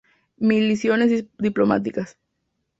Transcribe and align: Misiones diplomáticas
Misiones 0.37 1.25
diplomáticas 1.37 2.17